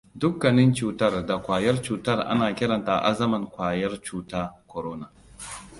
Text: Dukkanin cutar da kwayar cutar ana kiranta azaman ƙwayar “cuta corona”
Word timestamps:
Dukkanin 0.21 0.73
cutar 0.75 1.27
da 1.27 1.37
kwayar 1.41 1.81
cutar 1.83 2.19
ana 2.27 2.53
kiranta 2.55 2.97
azaman 3.01 3.45
ƙwayar 3.51 4.01
“cuta 4.01 4.55
corona” 4.67 5.09